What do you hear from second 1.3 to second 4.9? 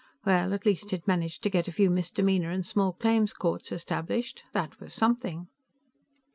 to get a few misdemeanor and small claims courts established; that